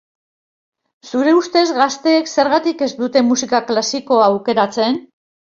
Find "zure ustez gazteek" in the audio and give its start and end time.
1.11-2.31